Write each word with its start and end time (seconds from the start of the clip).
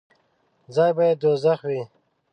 ځای 0.75 0.91
به 0.97 1.03
یې 1.07 1.13
دوږخ 1.21 1.59
وي. 1.69 1.81